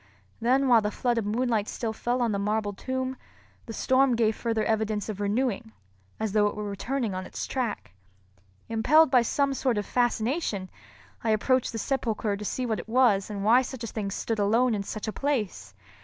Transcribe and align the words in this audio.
Then 0.39 0.67
while 0.67 0.81
the 0.81 0.89
flood 0.89 1.19
of 1.19 1.27
moonlight 1.27 1.67
still 1.67 1.93
fell 1.93 2.23
on 2.23 2.31
the 2.31 2.39
marble 2.39 2.73
tomb, 2.73 3.15
the 3.67 3.71
storm 3.71 4.15
gave 4.15 4.35
further 4.35 4.63
evidence 4.65 5.09
of 5.09 5.19
renewing, 5.21 5.73
as 6.19 6.31
though 6.31 6.47
it 6.47 6.55
were 6.55 6.63
returning 6.67 7.13
on 7.13 7.27
its 7.27 7.45
track. 7.45 7.93
Impelled 8.67 9.11
by 9.11 9.21
some 9.21 9.53
sort 9.53 9.77
of 9.77 9.85
fascination, 9.85 10.71
I 11.23 11.29
approached 11.29 11.71
the 11.71 11.77
sepulchre 11.77 12.35
to 12.35 12.43
see 12.43 12.65
what 12.65 12.79
it 12.79 12.89
was 12.89 13.29
and 13.29 13.43
why 13.43 13.61
such 13.61 13.83
a 13.83 13.87
thing 13.87 14.09
stood 14.09 14.39
alone 14.39 14.73
in 14.73 14.81
such 14.81 15.07
a 15.07 15.13
place. 15.13 15.75